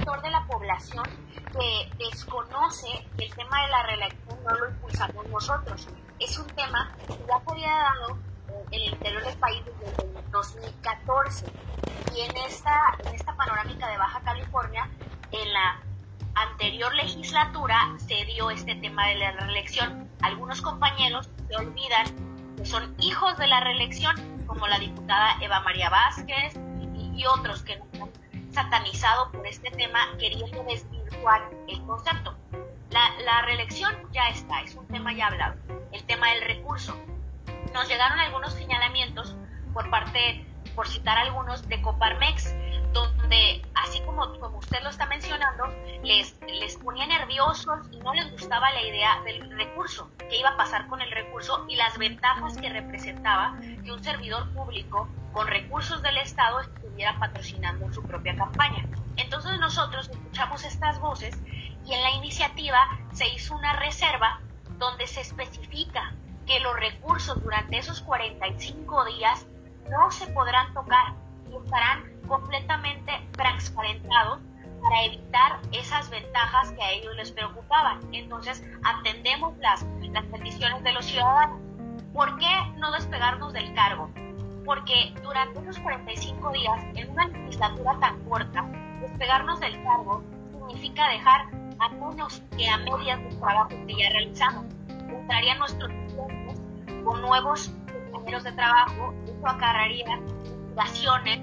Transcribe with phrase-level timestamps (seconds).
[0.00, 1.04] sector de la población
[1.52, 2.86] que desconoce
[3.18, 5.88] que el tema de la reelección no lo impulsamos nosotros.
[6.18, 8.18] Es un tema que ya se había dado
[8.70, 11.46] en el interior del país desde el 2014
[12.16, 14.88] y en esta, en esta panorámica de Baja California,
[15.32, 15.80] en la
[16.34, 20.08] anterior legislatura se dio este tema de la reelección.
[20.22, 25.90] Algunos compañeros se olvidan que son hijos de la reelección, como la diputada Eva María
[25.90, 26.54] Vázquez
[26.94, 27.82] y, otros que han
[28.52, 32.36] satanizado por este tema queriendo desvirtuar el concepto.
[32.90, 35.56] La, la reelección ya está, es un tema ya hablado.
[35.92, 36.98] El tema del recurso.
[37.72, 39.36] Nos llegaron algunos señalamientos
[39.72, 42.54] por parte por citar algunos, de Coparmex,
[42.92, 45.64] donde, así como, como usted lo está mencionando,
[46.02, 50.56] les, les ponía nerviosos y no les gustaba la idea del recurso, qué iba a
[50.56, 56.02] pasar con el recurso y las ventajas que representaba que un servidor público con recursos
[56.02, 58.86] del Estado estuviera patrocinando su propia campaña.
[59.16, 61.38] Entonces nosotros escuchamos estas voces
[61.86, 62.78] y en la iniciativa
[63.12, 64.40] se hizo una reserva
[64.78, 66.14] donde se especifica
[66.46, 69.46] que los recursos durante esos 45 días
[69.90, 71.14] no se podrán tocar
[71.58, 74.40] estarán completamente transparentados
[74.82, 78.00] para evitar esas ventajas que a ellos les preocupaban.
[78.12, 81.60] Entonces, atendemos las, las peticiones de los ciudadanos.
[82.14, 82.48] ¿Por qué
[82.78, 84.10] no despegarnos del cargo?
[84.64, 88.64] Porque durante esos 45 días, en una legislatura tan corta,
[89.00, 91.46] despegarnos del cargo significa dejar
[91.78, 94.66] a menos que a medias del trabajo que ya realizamos.
[94.88, 96.60] Entrarían nuestros tiempos
[97.04, 97.70] con nuevos
[98.12, 100.20] compañeros de trabajo, eso acarraría
[100.80, 101.40] investigaciones,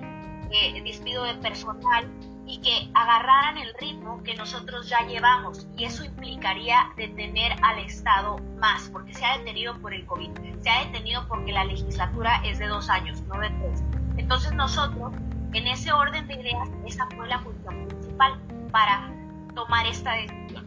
[0.51, 2.07] eh, despido de personal
[2.45, 8.37] y que agarraran el ritmo que nosotros ya llevamos y eso implicaría detener al Estado
[8.57, 10.29] más, porque se ha detenido por el COVID,
[10.61, 13.83] se ha detenido porque la legislatura es de dos años, no de tres.
[14.15, 15.13] Entonces nosotros,
[15.53, 18.39] en ese orden de ideas, esa fue la función principal
[18.71, 19.11] para
[19.53, 20.65] tomar esta decisión.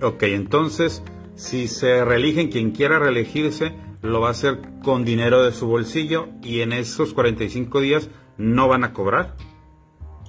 [0.00, 1.02] Ok, entonces,
[1.34, 6.28] si se reeligen quien quiera reelegirse, lo va a hacer con dinero de su bolsillo
[6.42, 9.34] y en esos 45 días no van a cobrar.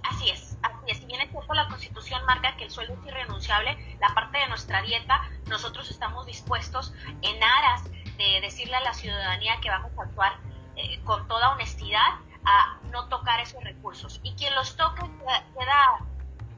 [0.04, 0.98] Así es, así es.
[1.00, 4.82] Si bien cierto, la Constitución marca que el sueldo es irrenunciable, la parte de nuestra
[4.82, 7.84] dieta, nosotros estamos dispuestos en aras
[8.18, 10.34] de decirle a la ciudadanía que vamos a actuar
[10.76, 14.20] eh, con toda honestidad a no tocar esos recursos.
[14.24, 15.02] Y quien los toque
[15.58, 16.06] queda,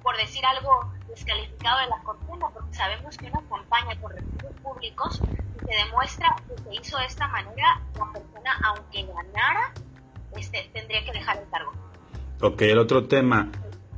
[0.04, 5.22] por decir algo, descalificado de la cortina, porque sabemos que una campaña con recursos públicos
[5.60, 9.74] se demuestra que se hizo de esta manera, la persona, aunque ganara,
[10.38, 11.72] este, tendría que dejar el cargo.
[12.42, 13.50] Ok, el otro tema,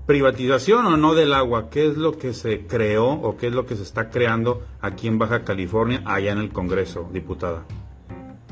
[0.05, 3.65] privatización o no del agua, ¿qué es lo que se creó o qué es lo
[3.65, 7.63] que se está creando aquí en Baja California, allá en el Congreso, diputada?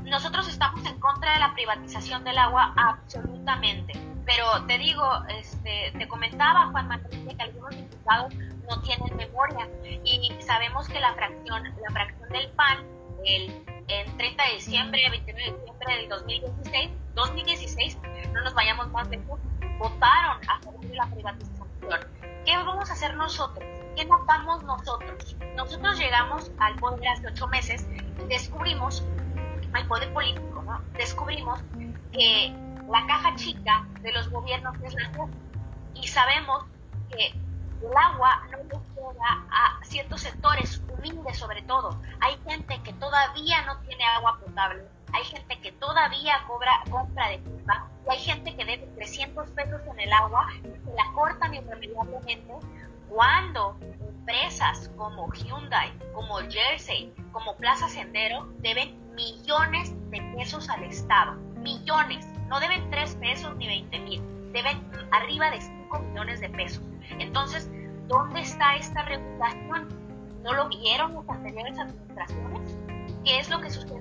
[0.03, 3.93] Nosotros estamos en contra de la privatización del agua absolutamente,
[4.25, 5.03] pero te digo,
[5.39, 9.67] este, te comentaba Juan Manuel que algunos diputados no tienen memoria
[10.03, 13.65] y sabemos que la fracción, la fracción del PAN el,
[14.17, 17.97] 30 de diciembre, 29 de diciembre del 2016, 2016,
[18.33, 19.39] no nos vayamos más lejos,
[19.79, 21.67] votaron a favor de la privatización.
[22.45, 23.67] ¿Qué vamos a hacer nosotros?
[23.95, 25.35] ¿Qué notamos nosotros?
[25.55, 27.87] Nosotros llegamos al poder hace ocho meses
[28.23, 29.03] y descubrimos,
[29.73, 30.81] al poder político, ¿no?
[30.93, 31.59] descubrimos
[32.11, 32.53] que
[32.89, 35.27] la caja chica de los gobiernos es la
[35.93, 36.65] y sabemos
[37.09, 37.33] que
[37.81, 41.99] el agua no le llega a ciertos sectores humildes sobre todo.
[42.19, 47.39] Hay gente que todavía no tiene agua potable, hay gente que todavía cobra compra de
[47.39, 51.53] pipa y hay gente que debe 300 pesos en el agua y se la cortan
[51.53, 52.53] irremediablemente
[53.09, 61.33] cuando empresas como Hyundai, como Jersey, como Plaza Sendero deben millones de pesos al Estado.
[61.55, 62.25] Millones.
[62.47, 64.51] No deben 3 pesos ni 20 mil.
[64.53, 64.79] Deben
[65.11, 66.83] arriba de 5 millones de pesos.
[67.17, 67.69] Entonces,
[68.07, 69.87] ¿dónde está esta regulación?
[70.43, 72.77] ¿No lo vieron las anteriores administraciones?
[73.25, 73.99] ¿Qué es lo que sucedía?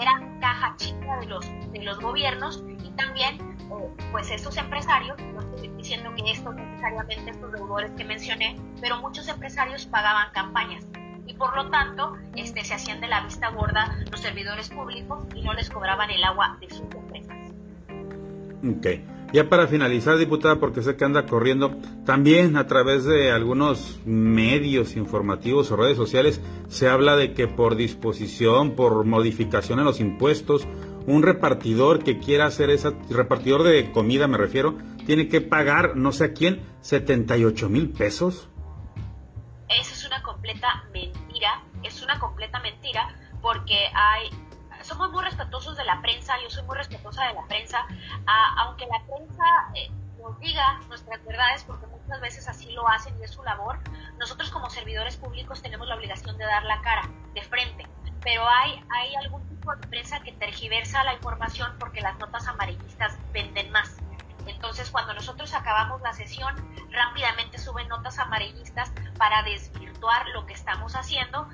[0.00, 5.40] Era caja chica de los, de los gobiernos y también, eh, pues estos empresarios, no
[5.40, 10.86] estoy diciendo que estos necesariamente estos deudores que mencioné, pero muchos empresarios pagaban campañas
[11.26, 15.42] y por lo tanto este, se hacían de la vista gorda los servidores públicos y
[15.42, 17.36] no les cobraban el agua de sus empresas.
[18.78, 19.13] Okay.
[19.34, 21.76] Ya para finalizar, diputada, porque sé que anda corriendo,
[22.06, 27.74] también a través de algunos medios informativos o redes sociales se habla de que por
[27.74, 30.68] disposición, por modificación en los impuestos,
[31.08, 36.12] un repartidor que quiera hacer esa, repartidor de comida me refiero, tiene que pagar no
[36.12, 38.48] sé a quién 78 mil pesos.
[39.68, 44.30] Esa es una completa mentira, es una completa mentira porque hay
[44.84, 47.86] somos muy respetuosos de la prensa, yo soy muy respetuosa de la prensa,
[50.44, 53.78] diga nuestras verdades, porque muchas veces así lo hacen y es su labor,
[54.18, 57.86] nosotros como servidores públicos tenemos la obligación de dar la cara de frente.
[58.22, 63.18] Pero hay, hay algún tipo de prensa que tergiversa la información porque las notas amarillistas
[63.32, 63.96] venden más.
[64.46, 66.54] Entonces, cuando nosotros acabamos la sesión,
[66.90, 71.48] rápidamente suben notas amarillistas para desvirtuar lo que estamos haciendo.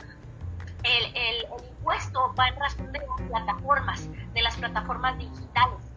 [0.82, 5.92] El, el, el impuesto va en razón de las plataformas, de las plataformas digitales.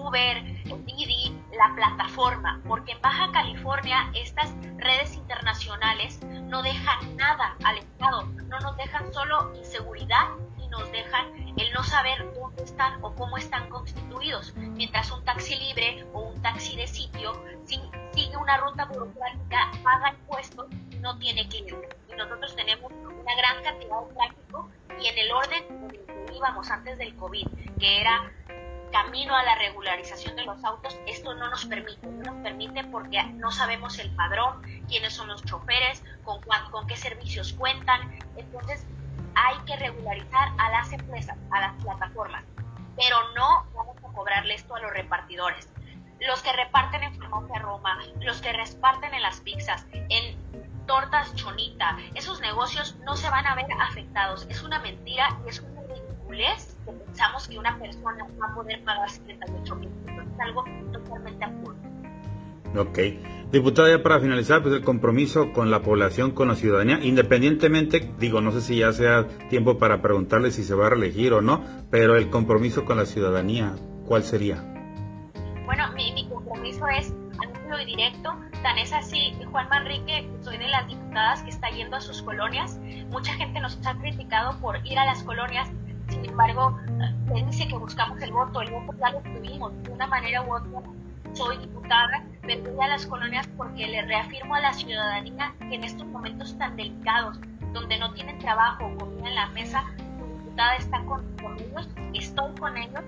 [0.00, 0.42] Uber,
[0.86, 8.22] Didi, la plataforma, porque en Baja California estas redes internacionales no dejan nada al Estado,
[8.48, 13.36] no nos dejan solo inseguridad y nos dejan el no saber dónde están o cómo
[13.36, 17.32] están constituidos, mientras un taxi libre o un taxi de sitio
[17.66, 21.96] sigue una ruta burocrática, paga impuestos y no tiene clientes.
[22.10, 24.68] Y nosotros tenemos una gran cantidad de tráfico
[25.00, 25.88] y en el orden
[26.26, 27.46] que íbamos antes del COVID,
[27.78, 28.32] que era
[28.90, 33.22] camino a la regularización de los autos, esto no nos permite, no nos permite porque
[33.34, 36.40] no sabemos el padrón, quiénes son los choferes, con,
[36.70, 38.86] con qué servicios cuentan, entonces
[39.34, 42.44] hay que regularizar a las empresas, a las plataformas,
[42.96, 45.68] pero no vamos a cobrarle esto a los repartidores.
[46.20, 50.36] Los que reparten en Farmacia Roma, los que reparten en las pizzas, en
[50.86, 54.46] tortas chonita, esos negocios no se van a ver afectados.
[54.50, 55.79] Es una mentira y es una
[56.30, 61.44] ridiculez que pensamos que una persona va a poder pagar 78 mil Es algo totalmente
[61.44, 61.76] absurdo.
[62.76, 62.98] Ok.
[63.50, 68.40] Diputada, ya para finalizar, pues el compromiso con la población, con la ciudadanía, independientemente, digo,
[68.40, 71.64] no sé si ya sea tiempo para preguntarle si se va a reelegir o no,
[71.90, 73.74] pero el compromiso con la ciudadanía,
[74.06, 74.62] ¿cuál sería?
[75.66, 77.12] Bueno, mi, mi compromiso es
[77.42, 81.96] anuncio y directo, tan es así, Juan Manrique, soy de las diputadas que está yendo
[81.96, 82.78] a sus colonias,
[83.10, 85.68] mucha gente nos ha criticado por ir a las colonias,
[86.20, 86.78] sin embargo,
[87.34, 90.54] él dice que buscamos el voto, el voto ya lo tuvimos, de una manera u
[90.54, 90.82] otra,
[91.32, 96.06] soy diputada, voy a las colonias porque le reafirmo a la ciudadanía que en estos
[96.08, 97.38] momentos tan delicados,
[97.72, 99.84] donde no tienen trabajo o comida en la mesa,
[100.18, 101.24] su diputada está con,
[101.58, 103.02] ellos, estoy con ellos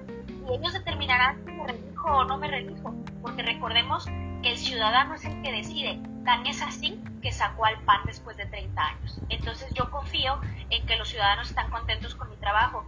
[0.49, 4.07] y ellos determinarán si me relijo o no me relijo, porque recordemos
[4.43, 8.37] que el ciudadano es el que decide, tan es así que sacó al PAN después
[8.37, 9.21] de 30 años.
[9.29, 12.85] Entonces yo confío en que los ciudadanos están contentos con mi trabajo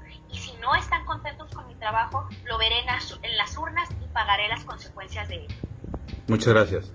[1.84, 5.54] trabajo, lo veré en las, en las urnas y pagaré las consecuencias de ello.
[6.28, 6.90] Muchas gracias.